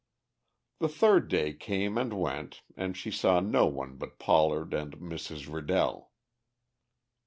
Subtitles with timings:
[0.79, 5.47] The third day came and went and she saw no one but Pollard and Mrs.
[5.47, 6.09] Riddell.